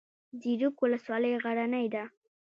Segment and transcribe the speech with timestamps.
[0.41, 2.03] زیروک ولسوالۍ غرنۍ ده؟